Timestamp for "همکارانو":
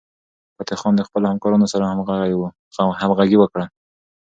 1.31-1.71